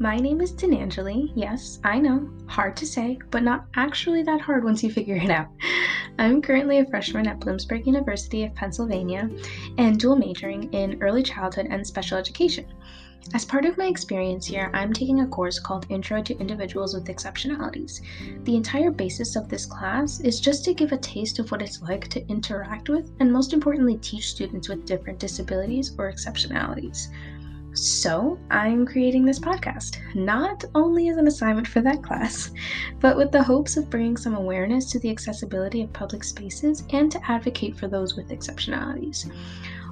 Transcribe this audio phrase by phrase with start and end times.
[0.00, 1.32] My name is Tanangeli.
[1.34, 5.28] Yes, I know, hard to say, but not actually that hard once you figure it
[5.28, 5.48] out.
[6.20, 9.28] I'm currently a freshman at Bloomsburg University of Pennsylvania
[9.76, 12.66] and dual majoring in early childhood and special education.
[13.34, 17.06] As part of my experience here, I'm taking a course called Intro to Individuals with
[17.06, 18.00] Exceptionalities.
[18.44, 21.82] The entire basis of this class is just to give a taste of what it's
[21.82, 27.08] like to interact with and, most importantly, teach students with different disabilities or exceptionalities.
[27.80, 32.50] So, I'm creating this podcast, not only as an assignment for that class,
[32.98, 37.10] but with the hopes of bringing some awareness to the accessibility of public spaces and
[37.12, 39.30] to advocate for those with exceptionalities.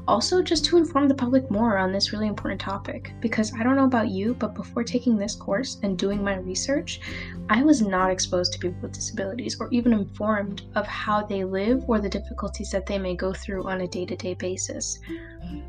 [0.08, 3.76] Also, just to inform the public more on this really important topic, because I don't
[3.76, 7.00] know about you, but before taking this course and doing my research,
[7.48, 11.84] I was not exposed to people with disabilities or even informed of how they live
[11.86, 14.98] or the difficulties that they may go through on a day to day basis.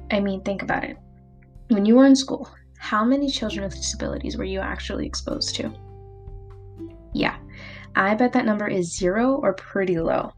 [0.09, 0.97] I mean, think about it
[1.69, 5.73] when you were in school, how many children with disabilities were you actually exposed to?
[7.13, 7.37] Yeah,
[7.95, 10.31] I bet that number is zero or pretty low.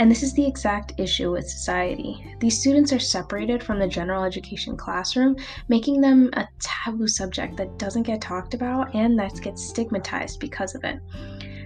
[0.00, 2.34] And this is the exact issue with society.
[2.40, 5.36] These students are separated from the general education classroom,
[5.68, 10.74] making them a taboo subject that doesn't get talked about and that gets stigmatized because
[10.74, 10.98] of it.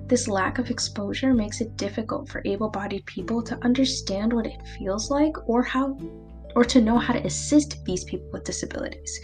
[0.07, 4.67] This lack of exposure makes it difficult for able bodied people to understand what it
[4.79, 5.99] feels like or how
[6.59, 9.21] or to know how to assist these people with disabilities.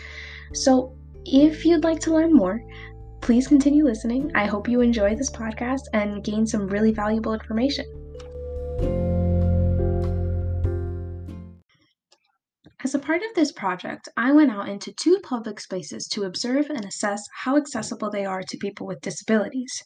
[0.52, 2.62] So, if you'd like to learn more,
[3.22, 4.30] please continue listening.
[4.36, 7.86] I hope you enjoy this podcast and gain some really valuable information.
[12.84, 16.70] As a part of this project, I went out into two public spaces to observe
[16.70, 19.82] and assess how accessible they are to people with disabilities.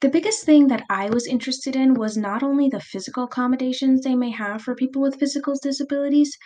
[0.00, 4.14] The biggest thing that I was interested in was not only the physical accommodations they
[4.14, 6.36] may have for people with physical disabilities,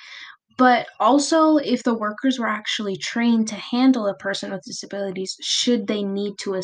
[0.56, 5.86] but also if the workers were actually trained to handle a person with disabilities should
[5.89, 6.61] they need to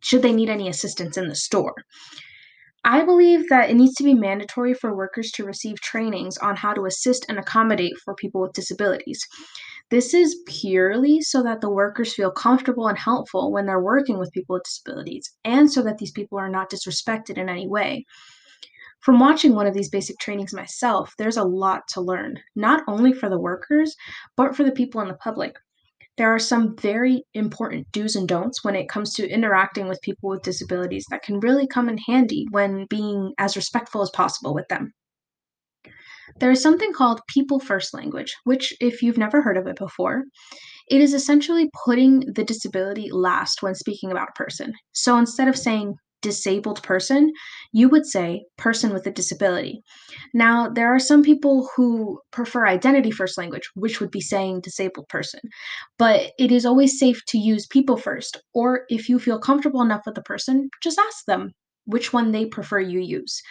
[0.00, 1.74] should they need any assistance in the store.
[2.84, 6.72] I believe that it needs to be mandatory for workers to receive trainings on how
[6.74, 9.26] to assist and accommodate for people with disabilities.
[9.94, 14.32] This is purely so that the workers feel comfortable and helpful when they're working with
[14.32, 18.04] people with disabilities, and so that these people are not disrespected in any way.
[18.98, 23.12] From watching one of these basic trainings myself, there's a lot to learn, not only
[23.12, 23.94] for the workers,
[24.36, 25.54] but for the people in the public.
[26.16, 30.28] There are some very important do's and don'ts when it comes to interacting with people
[30.28, 34.66] with disabilities that can really come in handy when being as respectful as possible with
[34.66, 34.92] them.
[36.40, 40.24] There is something called people first language, which, if you've never heard of it before,
[40.90, 44.72] it is essentially putting the disability last when speaking about a person.
[44.92, 47.30] So instead of saying disabled person,
[47.72, 49.82] you would say person with a disability.
[50.32, 55.08] Now, there are some people who prefer identity first language, which would be saying disabled
[55.08, 55.40] person,
[55.98, 60.02] but it is always safe to use people first, or if you feel comfortable enough
[60.06, 61.52] with the person, just ask them
[61.84, 63.42] which one they prefer you use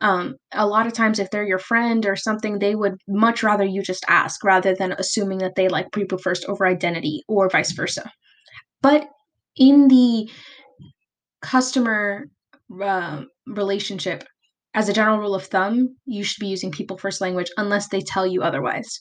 [0.00, 3.64] um, a lot of times if they're your friend or something they would much rather
[3.64, 7.72] you just ask rather than assuming that they like people first over identity or vice
[7.72, 8.10] versa.
[8.80, 9.08] But
[9.56, 10.30] in the
[11.42, 12.26] customer
[12.82, 14.24] uh, relationship
[14.74, 18.00] as a general rule of thumb you should be using people first language unless they
[18.00, 19.00] tell you otherwise.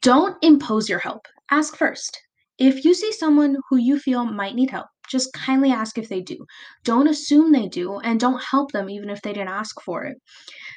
[0.00, 1.26] Don't impose your help.
[1.50, 2.18] Ask first.
[2.58, 6.20] If you see someone who you feel might need help just kindly ask if they
[6.20, 6.46] do.
[6.84, 10.16] Don't assume they do, and don't help them even if they didn't ask for it.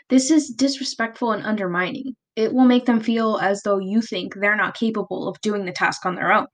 [0.10, 2.16] This is disrespectful and undermining.
[2.36, 5.72] It will make them feel as though you think they're not capable of doing the
[5.72, 6.48] task on their own.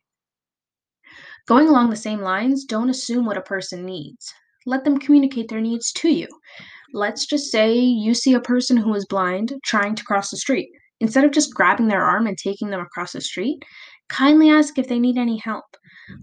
[1.47, 4.33] Going along the same lines, don't assume what a person needs.
[4.65, 6.27] Let them communicate their needs to you.
[6.93, 10.69] Let's just say you see a person who is blind trying to cross the street.
[10.99, 13.63] Instead of just grabbing their arm and taking them across the street,
[14.07, 15.70] kindly ask if they need any help.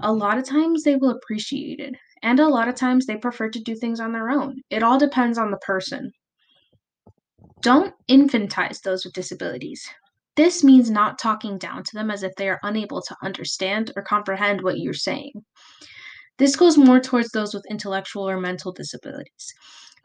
[0.01, 3.49] A lot of times they will appreciate it, and a lot of times they prefer
[3.51, 4.63] to do things on their own.
[4.71, 6.13] It all depends on the person.
[7.63, 9.89] Don't infantize those with disabilities.
[10.37, 14.03] This means not talking down to them as if they are unable to understand or
[14.03, 15.33] comprehend what you're saying.
[16.39, 19.53] This goes more towards those with intellectual or mental disabilities.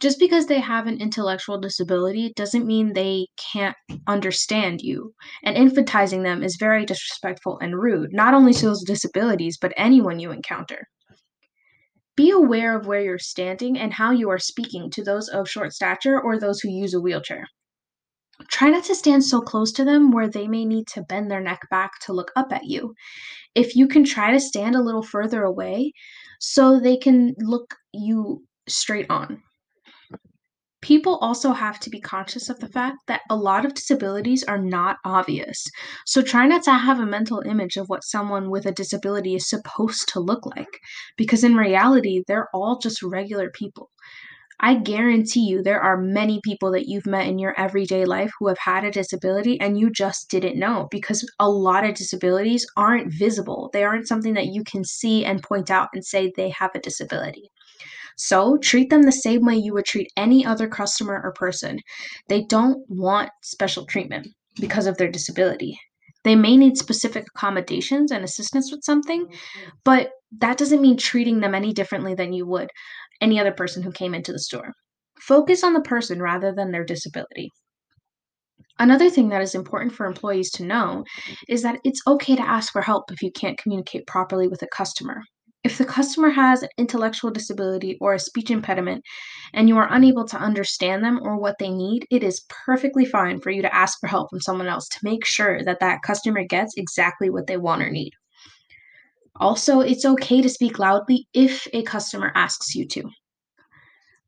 [0.04, 5.14] Just because they have an intellectual disability doesn't mean they can't understand you.
[5.46, 9.72] And infantizing them is very disrespectful and rude, not only to those with disabilities, but
[9.78, 10.90] anyone you encounter.
[12.18, 15.72] Be aware of where you're standing and how you are speaking to those of short
[15.72, 17.46] stature or those who use a wheelchair.
[18.52, 21.40] Try not to stand so close to them where they may need to bend their
[21.40, 22.94] neck back to look up at you.
[23.56, 25.94] If you can try to stand a little further away
[26.42, 29.42] so they can look you straight on.
[30.84, 34.58] People also have to be conscious of the fact that a lot of disabilities are
[34.58, 35.66] not obvious.
[36.06, 39.50] So try not to have a mental image of what someone with a disability is
[39.50, 40.82] supposed to look like,
[41.16, 43.92] because in reality, they're all just regular people.
[44.60, 48.50] I guarantee you there are many people that you've met in your everyday life who
[48.50, 53.14] have had a disability and you just didn't know because a lot of disabilities aren't
[53.14, 53.70] visible.
[53.72, 56.80] They aren't something that you can see and point out and say they have a
[56.80, 57.52] disability.
[58.18, 61.80] So treat them the same way you would treat any other customer or person.
[62.28, 64.28] They don't want special treatment
[64.60, 65.78] because of their disability.
[66.24, 69.28] They may need specific accommodations and assistance with something,
[69.84, 72.70] but that doesn't mean treating them any differently than you would
[73.22, 74.74] any other person who came into the store.
[75.20, 77.50] Focus on the person rather than their disability.
[78.80, 81.06] Another thing that is important for employees to know
[81.48, 84.68] is that it's okay to ask for help if you can't communicate properly with a
[84.68, 85.22] customer.
[85.64, 89.04] If the customer has an intellectual disability or a speech impediment
[89.54, 93.40] and you are unable to understand them or what they need, it is perfectly fine
[93.40, 96.44] for you to ask for help from someone else to make sure that that customer
[96.44, 98.12] gets exactly what they want or need.
[99.40, 103.04] Also, it's okay to speak loudly if a customer asks you to.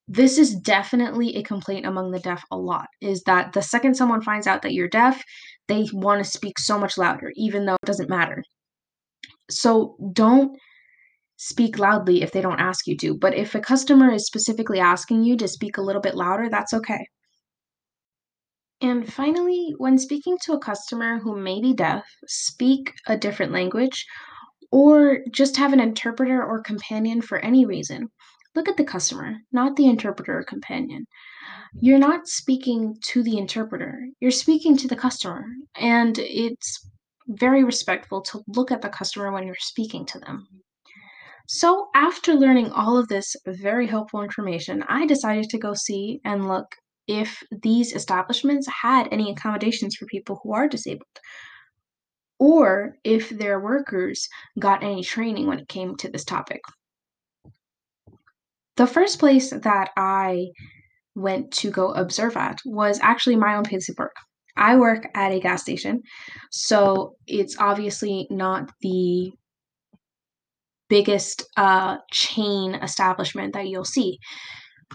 [0.08, 4.22] This is definitely a complaint among the deaf a lot is that the second someone
[4.22, 5.22] finds out that you're deaf,
[5.68, 8.44] they want to speak so much louder, even though it doesn't matter.
[9.50, 10.58] So don't
[11.38, 13.16] speak loudly if they don't ask you to.
[13.18, 16.74] But if a customer is specifically asking you to speak a little bit louder, that's
[16.74, 17.08] okay.
[18.82, 24.06] And finally, when speaking to a customer who may be deaf, speak a different language
[24.72, 28.10] or just have an interpreter or companion for any reason.
[28.56, 31.06] Look at the customer, not the interpreter or companion.
[31.80, 35.46] You're not speaking to the interpreter, you're speaking to the customer.
[35.76, 36.90] And it's
[37.28, 40.48] very respectful to look at the customer when you're speaking to them.
[41.48, 46.48] So, after learning all of this very helpful information, I decided to go see and
[46.48, 46.66] look
[47.08, 51.20] if these establishments had any accommodations for people who are disabled
[52.40, 54.28] or if their workers
[54.60, 56.62] got any training when it came to this topic.
[58.78, 60.48] The first place that I
[61.16, 64.16] went to go observe at was actually my own place of work.
[64.58, 66.02] I work at a gas station,
[66.52, 69.32] so it's obviously not the
[70.90, 74.20] biggest uh, chain establishment that you'll see.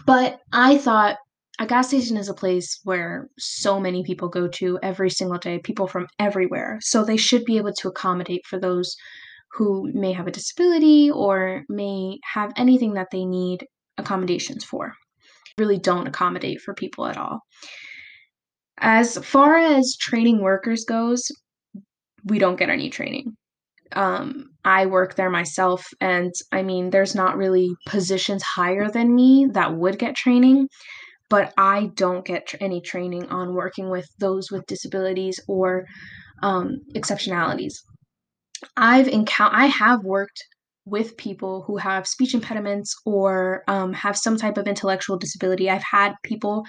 [0.05, 1.17] But I thought
[1.59, 5.59] a gas station is a place where so many people go to every single day,
[5.59, 6.79] people from everywhere.
[6.81, 8.95] So they should be able to accommodate for those
[9.53, 13.65] who may have a disability or may have anything that they need
[13.97, 14.93] accommodations for.
[15.57, 17.41] Really don't accommodate for people at all.
[18.79, 21.29] As far as training workers goes,
[22.23, 23.35] we don't get any training.
[23.93, 29.47] Um, I work there myself, and I mean, there's not really positions higher than me
[29.53, 30.67] that would get training
[31.31, 35.85] but I don't get any training on working with those with disabilities or
[36.43, 37.75] um, exceptionalities.
[38.75, 40.43] I've encountered, I have worked
[40.83, 45.69] with people who have speech impediments or um, have some type of intellectual disability.
[45.69, 46.65] I've had people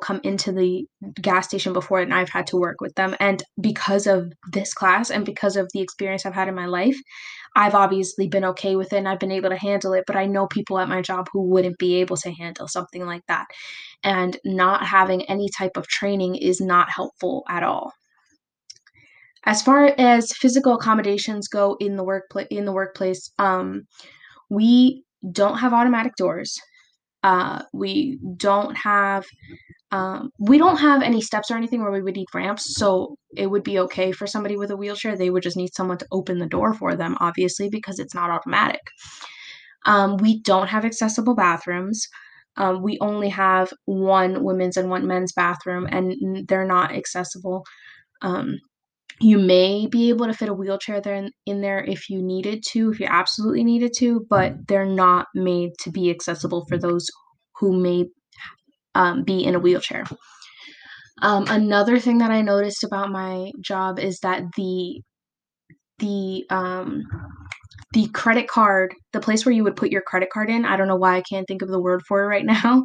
[0.00, 0.86] come into the
[1.20, 3.16] gas station before and I've had to work with them.
[3.18, 6.96] And because of this class and because of the experience I've had in my life,
[7.56, 10.26] I've obviously been okay with it and I've been able to handle it, but I
[10.26, 13.46] know people at my job who wouldn't be able to handle something like that.
[14.04, 17.92] And not having any type of training is not helpful at all.
[19.44, 23.86] As far as physical accommodations go in the workplace in the workplace, um,
[24.50, 26.60] we don't have automatic doors.
[27.22, 29.26] Uh, we don't have
[29.92, 33.48] um, we don't have any steps or anything where we would need ramps, so it
[33.48, 35.16] would be okay for somebody with a wheelchair.
[35.16, 38.30] They would just need someone to open the door for them, obviously, because it's not
[38.30, 38.80] automatic.
[39.86, 42.06] Um, we don't have accessible bathrooms.
[42.56, 47.64] Um, we only have one women's and one men's bathroom, and they're not accessible.
[48.22, 48.58] Um,
[49.20, 52.62] you may be able to fit a wheelchair there in, in there if you needed
[52.70, 57.06] to, if you absolutely needed to, but they're not made to be accessible for those
[57.56, 58.06] who may
[58.94, 60.04] um, be in a wheelchair.
[61.22, 65.02] Um, another thing that I noticed about my job is that the
[65.98, 67.02] the um,
[67.92, 70.88] the credit card, the place where you would put your credit card in, I don't
[70.88, 72.82] know why I can't think of the word for it right now,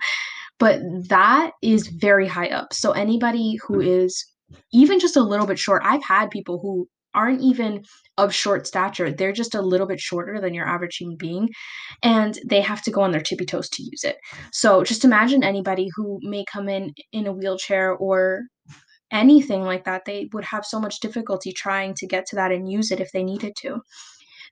[0.60, 2.74] but that is very high up.
[2.74, 4.26] So anybody who is
[4.74, 7.84] even just a little bit short, I've had people who aren't even
[8.18, 9.12] of short stature.
[9.12, 11.50] They're just a little bit shorter than your average human being,
[12.04, 14.18] and they have to go on their tippy toes to use it.
[14.52, 18.44] So just imagine anybody who may come in in a wheelchair or
[19.12, 20.04] anything like that.
[20.06, 23.12] They would have so much difficulty trying to get to that and use it if
[23.12, 23.82] they needed to.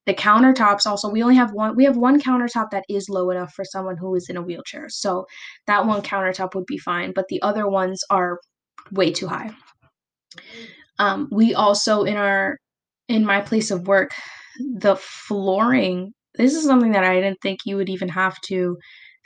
[0.05, 3.53] The countertops also, we only have one, we have one countertop that is low enough
[3.53, 4.89] for someone who is in a wheelchair.
[4.89, 5.25] So
[5.67, 8.39] that one countertop would be fine, but the other ones are
[8.91, 9.51] way too high.
[11.00, 12.57] Um, we also in our
[13.09, 14.12] in my place of work,
[14.59, 16.13] the flooring.
[16.35, 18.77] This is something that I didn't think you would even have to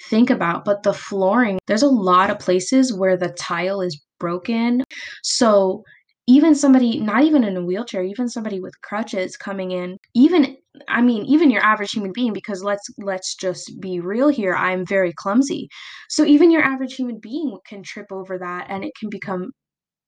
[0.09, 1.59] think about, but the flooring.
[1.67, 4.83] There's a lot of places where the tile is broken.
[5.23, 5.83] So
[6.27, 10.55] even somebody not even in a wheelchair even somebody with crutches coming in even
[10.89, 14.85] i mean even your average human being because let's let's just be real here i'm
[14.85, 15.67] very clumsy
[16.09, 19.51] so even your average human being can trip over that and it can become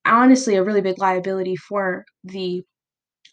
[0.05, 2.63] honestly a really big liability for the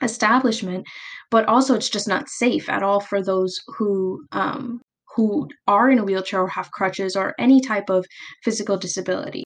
[0.02, 0.86] establishment
[1.30, 4.80] but also it's just not safe at all for those who um
[5.16, 8.04] who are in a wheelchair or have crutches or any type of
[8.44, 9.42] physical disability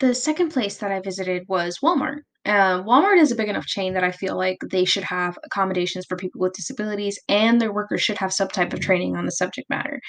[0.00, 2.22] the second place that I visited was Walmart.
[2.46, 6.06] Uh, Walmart is a big enough chain that I feel like they should have accommodations
[6.08, 9.30] for people with disabilities, and their workers should have some type of training on the
[9.32, 10.00] subject matter.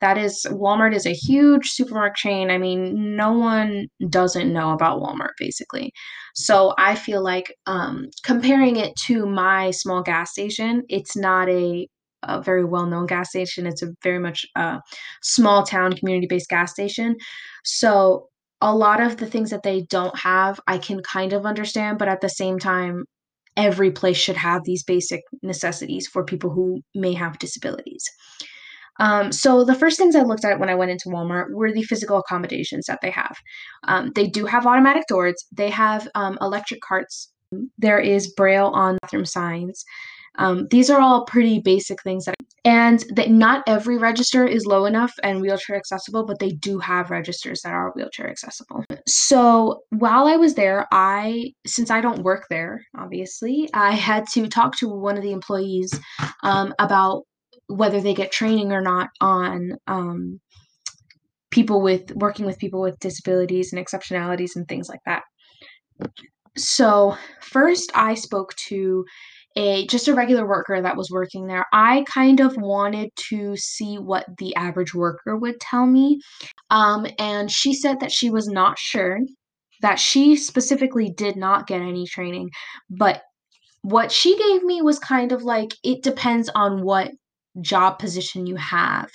[0.00, 2.50] That is, Walmart is a huge supermarket chain.
[2.50, 5.92] I mean, no one doesn't know about Walmart, basically.
[6.34, 11.88] So I feel like um, comparing it to my small gas station, it's not a
[12.22, 13.66] a very well known gas station.
[13.66, 14.78] It's a very much uh,
[15.22, 17.16] small town community based gas station.
[17.64, 18.28] So
[18.60, 22.08] a lot of the things that they don't have, I can kind of understand, but
[22.08, 23.04] at the same time,
[23.56, 28.04] every place should have these basic necessities for people who may have disabilities.
[28.98, 31.82] Um, so the first things I looked at when I went into Walmart were the
[31.82, 33.36] physical accommodations that they have.
[33.88, 35.42] Um, they do have automatic doors.
[35.52, 37.32] They have um, electric carts.
[37.78, 39.84] There is braille on bathroom signs.
[40.38, 44.84] Um, these are all pretty basic things that, and that not every register is low
[44.84, 48.84] enough and wheelchair accessible, but they do have registers that are wheelchair accessible.
[49.06, 54.46] So while I was there, I, since I don't work there, obviously, I had to
[54.46, 55.98] talk to one of the employees
[56.42, 57.24] um, about
[57.68, 60.40] whether they get training or not on um,
[61.50, 65.22] people with working with people with disabilities and exceptionalities and things like that.
[66.56, 69.04] So first, I spoke to
[69.56, 71.66] a just a regular worker that was working there.
[71.72, 76.20] I kind of wanted to see what the average worker would tell me.
[76.70, 79.18] Um, and she said that she was not sure,
[79.82, 82.50] that she specifically did not get any training,
[82.88, 83.22] but
[83.82, 87.10] what she gave me was kind of like it depends on what
[87.60, 89.08] job position you have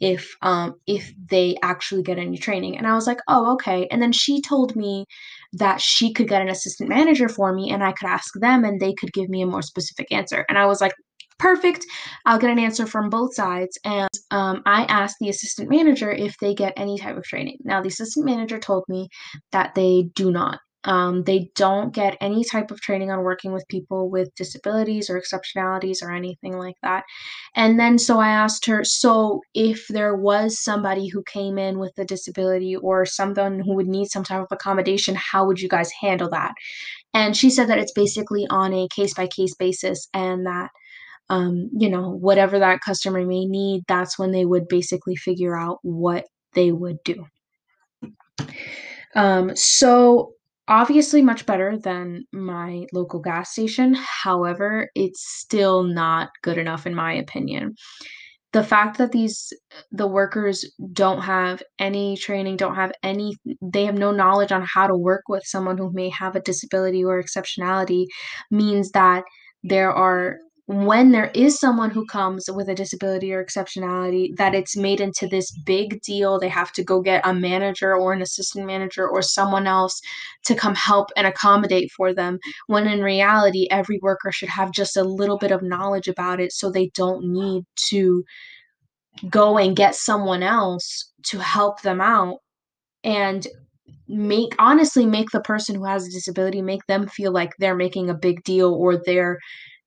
[0.00, 4.00] if um if they actually get any training and i was like oh okay and
[4.00, 5.04] then she told me
[5.54, 8.80] that she could get an assistant manager for me and i could ask them and
[8.80, 10.44] they could give me a more specific answer.
[10.48, 10.92] And i was like
[11.38, 11.84] perfect.
[12.24, 13.76] I'll get an answer from both sides.
[13.84, 17.58] And um, i asked the assistant manager if they get any type of training.
[17.64, 19.08] Now the assistant manager told me
[19.50, 23.68] that they do not um, they don't get any type of training on working with
[23.68, 27.04] people with disabilities or exceptionalities or anything like that.
[27.54, 31.92] And then so I asked her, so if there was somebody who came in with
[31.98, 35.90] a disability or someone who would need some type of accommodation, how would you guys
[36.00, 36.52] handle that?
[37.14, 40.70] And she said that it's basically on a case by case basis and that
[41.28, 45.78] um, you know, whatever that customer may need, that's when they would basically figure out
[45.82, 47.24] what they would do.
[49.14, 50.32] Um, so
[50.68, 53.94] obviously much better than my local gas station.
[53.94, 57.74] However, it's still not good enough in my opinion.
[58.52, 59.52] The fact that these
[59.90, 64.86] the workers don't have any training, don't have any they have no knowledge on how
[64.86, 68.04] to work with someone who may have a disability or exceptionality
[68.50, 69.24] means that
[69.62, 74.76] there are when there is someone who comes with a disability or exceptionality that it's
[74.76, 76.38] made into this big deal.
[76.38, 80.00] They have to go get a manager or an assistant manager or someone else
[80.44, 82.38] to come help and accommodate for them
[82.68, 86.52] when in reality every worker should have just a little bit of knowledge about it
[86.52, 88.24] so they don't need to
[89.28, 92.38] go and get someone else to help them out
[93.04, 93.46] and
[94.08, 98.10] make honestly make the person who has a disability make them feel like they're making
[98.10, 99.38] a big deal or they're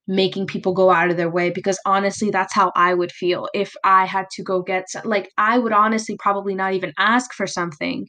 [0.08, 3.74] making people go out of their way because honestly that's how I would feel if
[3.84, 7.48] I had to go get some, like I would honestly probably not even ask for
[7.48, 8.08] something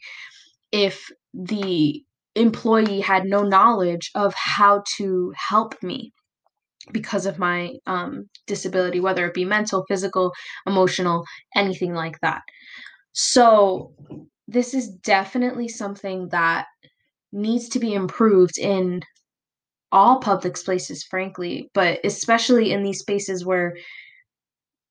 [0.73, 2.03] if the
[2.35, 6.13] employee had no knowledge of how to help me
[6.93, 10.33] because of my um, disability whether it be mental physical
[10.67, 11.25] emotional
[11.55, 12.43] anything like that.
[13.13, 13.95] So
[14.47, 16.67] this is definitely something that
[17.33, 19.03] needs to be improved in
[19.97, 23.75] all public spaces, frankly, but especially in these spaces where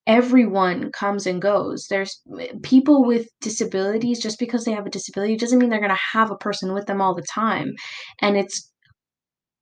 [0.08, 1.86] everyone comes and goes.
[1.88, 2.22] There's
[2.64, 6.32] people with disabilities, just because they have a disability doesn't mean they're going to have
[6.32, 7.72] a person with them all the time.
[8.20, 8.72] And it's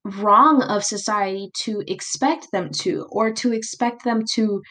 [0.05, 4.61] wrong of society to expect them to or to expect them to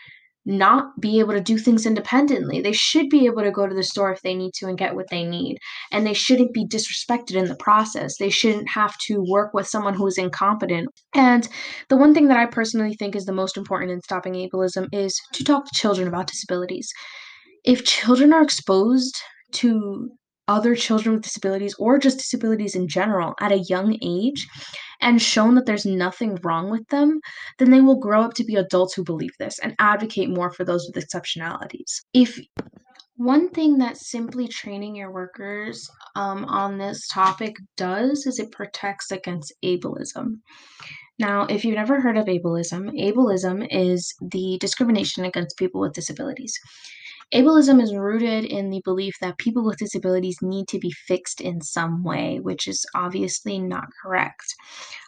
[0.44, 2.60] not be able to do things independently.
[2.60, 4.96] They should be able to go to the store if they need to and get
[4.96, 5.58] what they need.
[5.90, 8.16] And they shouldn't be disrespected in the process.
[8.16, 10.88] They shouldn't have to work with someone who is incompetent.
[11.14, 11.48] And
[11.88, 15.20] the one thing that I personally think is the most important in stopping ableism is
[15.34, 16.90] to talk to children about disabilities.
[17.64, 19.16] If children are exposed
[19.52, 20.10] to
[20.48, 24.46] other children with disabilities or just disabilities in general at a young age
[25.00, 27.20] and shown that there's nothing wrong with them,
[27.58, 30.64] then they will grow up to be adults who believe this and advocate more for
[30.64, 32.02] those with exceptionalities.
[32.12, 32.38] If
[33.16, 39.10] one thing that simply training your workers um, on this topic does is it protects
[39.10, 40.40] against ableism.
[41.18, 46.58] Now, if you've never heard of ableism, ableism is the discrimination against people with disabilities.
[47.34, 51.62] Ableism is rooted in the belief that people with disabilities need to be fixed in
[51.62, 54.44] some way, which is obviously not correct.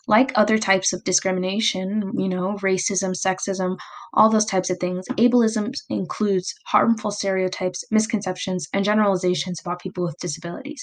[0.06, 3.76] Like other types of discrimination, you know, racism, sexism,
[4.14, 10.16] all those types of things, ableism includes harmful stereotypes, misconceptions, and generalizations about people with
[10.18, 10.82] disabilities.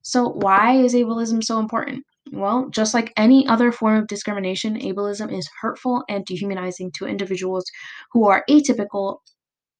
[0.00, 2.04] So, why is ableism so important?
[2.32, 7.64] Well, just like any other form of discrimination, ableism is hurtful and dehumanizing to individuals
[8.12, 9.18] who are atypical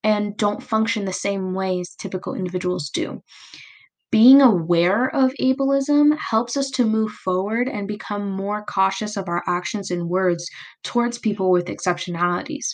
[0.09, 3.23] and don't function the same way as typical individuals do.
[4.11, 9.43] Being aware of ableism helps us to move forward and become more cautious of our
[9.47, 10.49] actions and words
[10.83, 12.65] towards people with exceptionalities.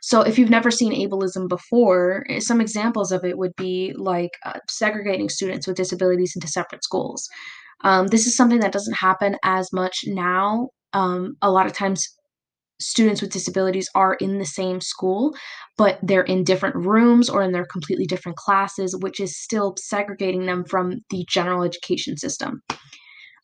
[0.00, 4.30] So, if you've never seen ableism before, eh, some examples of it would be like
[4.46, 7.28] uh, segregating students with disabilities into separate schools.
[7.84, 10.70] Um, this is something that doesn't happen as much now.
[10.94, 12.08] Um, a lot of times,
[12.80, 15.34] students with disabilities are in the same school,
[15.76, 20.46] but they're in different rooms or in their completely different classes, which is still segregating
[20.46, 22.62] them from the general education system.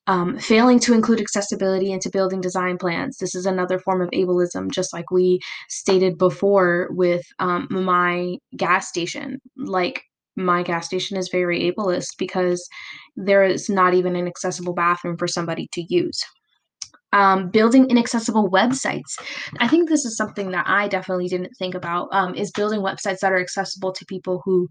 [0.09, 3.19] Um, failing to include accessibility into building design plans.
[3.19, 8.89] This is another form of ableism, just like we stated before with um, my gas
[8.89, 9.39] station.
[9.57, 10.03] Like,
[10.35, 12.67] my gas station is very ableist because
[13.17, 16.21] there is not even an accessible bathroom for somebody to use
[17.13, 19.15] um, building inaccessible websites.
[19.59, 22.09] I think this is something that I definitely didn't think about.
[22.13, 24.69] Um, is building websites that are accessible to people who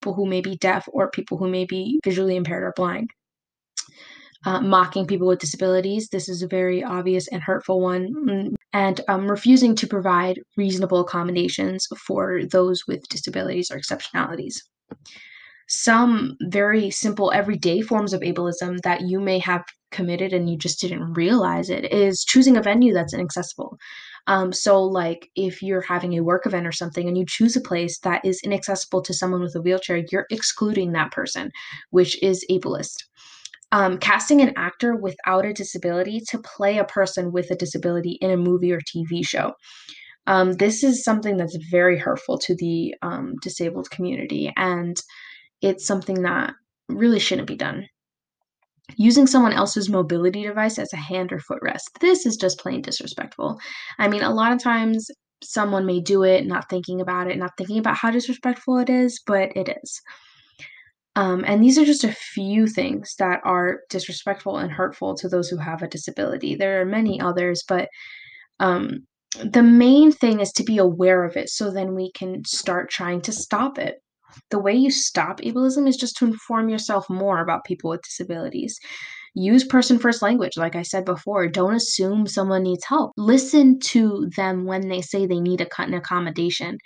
[0.00, 3.10] people who may be deaf or people who may be visually impaired or blind.
[4.44, 6.08] Uh, mocking people with disabilities.
[6.10, 8.54] This is a very obvious and hurtful one.
[8.72, 14.60] And um, refusing to provide reasonable accommodations for those with disabilities or exceptionalities
[15.68, 20.80] some very simple everyday forms of ableism that you may have committed and you just
[20.80, 23.78] didn't realize it is choosing a venue that's inaccessible.
[24.26, 27.60] Um, so, like if you're having a work event or something and you choose a
[27.60, 31.50] place that is inaccessible to someone with a wheelchair, you're excluding that person,
[31.90, 33.04] which is ableist.
[33.70, 38.30] Um, casting an actor without a disability to play a person with a disability in
[38.30, 39.52] a movie or TV show.
[40.26, 44.52] Um, this is something that's very hurtful to the um, disabled community.
[44.56, 44.96] And
[45.62, 46.52] it's something that
[46.88, 47.88] really shouldn't be done.
[48.96, 52.00] Using someone else's mobility device as a hand or footrest.
[52.00, 53.58] This is just plain disrespectful.
[53.98, 55.08] I mean, a lot of times
[55.42, 59.20] someone may do it not thinking about it, not thinking about how disrespectful it is,
[59.26, 60.00] but it is.
[61.16, 65.48] Um, and these are just a few things that are disrespectful and hurtful to those
[65.48, 66.54] who have a disability.
[66.54, 67.88] There are many others, but
[68.60, 69.06] um,
[69.44, 73.20] the main thing is to be aware of it so then we can start trying
[73.22, 73.96] to stop it
[74.50, 78.78] the way you stop ableism is just to inform yourself more about people with disabilities.
[79.34, 81.46] Use person first language, like I said before.
[81.48, 83.12] Don't assume someone needs help.
[83.16, 86.78] Listen to them when they say they need a and accommodation.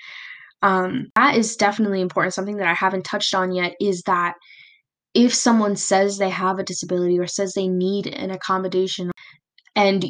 [0.61, 2.35] Um, that is definitely important.
[2.35, 4.35] Something that I haven't touched on yet is that
[5.15, 9.11] if someone says they have a disability or says they need an accommodation
[9.75, 10.05] and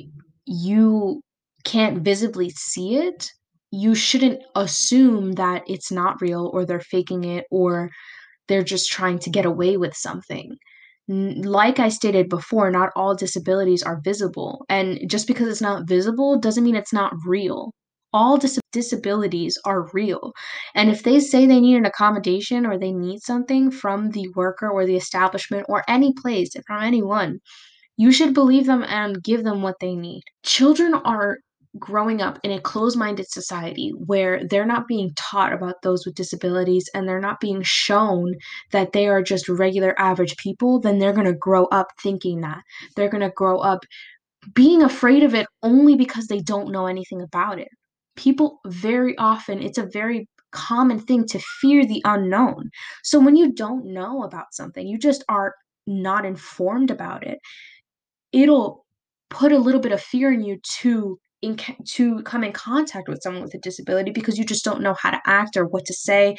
[0.45, 1.23] you
[1.65, 3.31] can't visibly see it,
[3.73, 7.91] you shouldn't assume that it's not real or they're faking it or
[8.49, 10.57] they're just trying to get away with something.
[11.09, 14.65] Like I stated before, not all disabilities are visible.
[14.69, 17.73] And just because it's not visible doesn't mean it's not real.
[18.13, 20.33] All dis- disabilities are real.
[20.75, 24.71] And if they say they need an accommodation or they need something from the worker
[24.71, 27.41] or the establishment or any place, from anyone,
[27.97, 30.23] you should believe them and give them what they need.
[30.45, 31.39] Children are
[31.79, 36.15] growing up in a closed minded society where they're not being taught about those with
[36.15, 38.35] disabilities and they're not being shown
[38.73, 42.63] that they are just regular average people, then they're going to grow up thinking that.
[42.95, 43.85] They're going to grow up
[44.55, 47.69] being afraid of it only because they don't know anything about it.
[48.17, 52.71] People very often, it's a very common thing to fear the unknown.
[53.03, 55.55] So when you don't know about something, you just are
[55.87, 57.39] not informed about it,
[58.33, 58.85] it'll
[59.31, 63.21] put a little bit of fear in you to in, to come in contact with
[63.23, 65.95] someone with a disability because you just don't know how to act or what to
[65.95, 66.37] say.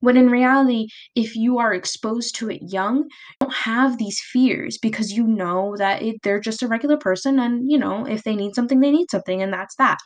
[0.00, 3.06] When in reality, if you are exposed to it young, you
[3.40, 7.70] don't have these fears because you know that it, they're just a regular person and,
[7.70, 9.98] you know, if they need something, they need something, and that's that.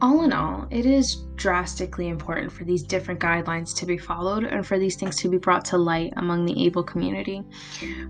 [0.00, 4.66] All in all, it is drastically important for these different guidelines to be followed and
[4.66, 7.42] for these things to be brought to light among the able community.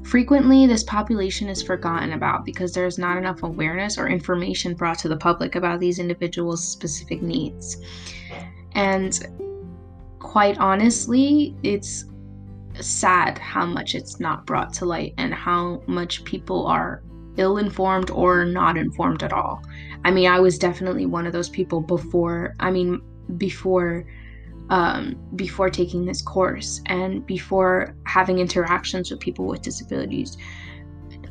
[0.02, 4.98] Frequently, this population is forgotten about because there is not enough awareness or information brought
[4.98, 7.78] to the public about these individuals' specific needs.
[8.72, 9.18] And
[10.18, 12.04] quite honestly, it's
[12.80, 17.02] sad how much it's not brought to light and how much people are
[17.38, 19.62] ill informed or not informed at all.
[20.04, 23.02] I mean, I was definitely one of those people before, I mean,
[23.36, 24.06] before
[24.70, 30.36] um, before taking this course and before having interactions with people with disabilities.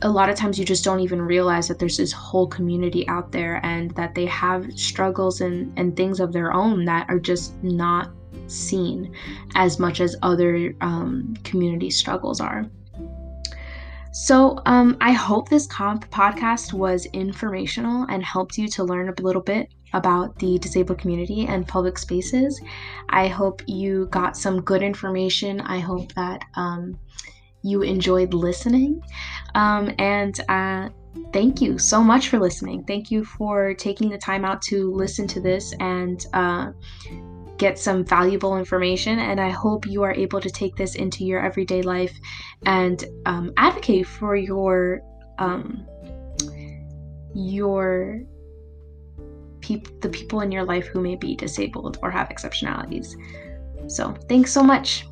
[0.02, 3.32] A lot of times you just don't even realize that there's this whole community out
[3.32, 7.62] there and that they have struggles and, and things of their own that are just
[7.64, 8.12] not
[8.48, 9.14] seen
[9.56, 12.66] as much as other um, community struggles are.
[14.12, 19.22] So, um, I hope this comp podcast was informational and helped you to learn a
[19.22, 22.60] little bit about the disabled community and public spaces.
[23.10, 25.62] I hope you got some good information.
[25.62, 26.98] I hope that um,
[27.64, 29.02] you enjoyed listening.
[29.56, 30.90] Um, and uh,
[31.34, 32.84] thank you so much for listening.
[32.84, 36.72] Thank you for taking the time out to listen to this and uh,
[37.58, 39.20] get some valuable information.
[39.20, 42.18] And I hope you are able to take this into your everyday life
[42.66, 45.02] and um, advocate for your
[45.40, 45.88] um,
[47.36, 48.22] your
[49.62, 53.16] people, the people in your life who may be disabled or have exceptionalities.
[53.88, 55.06] So, thanks so much.